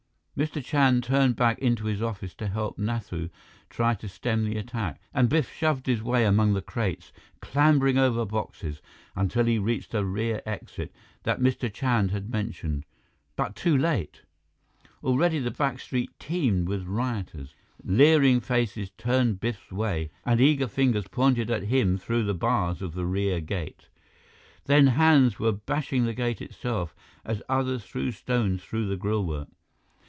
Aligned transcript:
Mr. 0.37 0.63
Chand 0.63 1.03
turned 1.03 1.35
back 1.35 1.59
into 1.59 1.85
his 1.85 2.01
office 2.01 2.33
to 2.33 2.47
help 2.47 2.75
Nathu 2.79 3.29
try 3.69 3.93
to 3.93 4.07
stem 4.07 4.43
the 4.43 4.57
attack, 4.57 4.99
and 5.13 5.29
Biff 5.29 5.53
shoved 5.53 5.85
his 5.85 6.01
way 6.01 6.25
among 6.25 6.53
the 6.53 6.63
crates, 6.63 7.11
clambering 7.41 7.99
over 7.99 8.25
boxes, 8.25 8.81
until 9.15 9.45
he 9.45 9.59
reached 9.59 9.91
the 9.91 10.03
rear 10.03 10.41
exit 10.43 10.91
that 11.23 11.41
Mr. 11.41 11.71
Chand 11.71 12.09
had 12.09 12.31
mentioned, 12.31 12.85
but 13.35 13.55
too 13.55 13.77
late. 13.77 14.23
Already, 15.03 15.37
the 15.37 15.51
back 15.51 15.79
street 15.79 16.09
teemed 16.17 16.67
with 16.67 16.87
rioters. 16.87 17.53
Leering 17.83 18.39
faces 18.39 18.89
turned 18.97 19.39
Biff's 19.39 19.71
way, 19.71 20.09
and 20.25 20.41
eager 20.41 20.67
fingers 20.67 21.07
pointed 21.09 21.51
at 21.51 21.63
him 21.63 21.99
through 21.99 22.23
the 22.23 22.33
bars 22.33 22.81
of 22.81 22.93
the 22.95 23.05
rear 23.05 23.39
gate. 23.41 23.89
Then 24.65 24.87
hands 24.87 25.37
were 25.37 25.51
bashing 25.51 26.05
the 26.05 26.15
gate 26.15 26.41
itself 26.41 26.95
as 27.23 27.43
others 27.47 27.83
threw 27.83 28.09
stones 28.11 28.63
through 28.63 28.87
the 28.87 28.97
grillwork. 28.97 29.49